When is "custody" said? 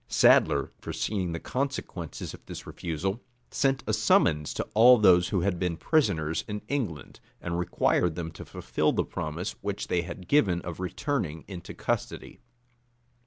11.75-12.39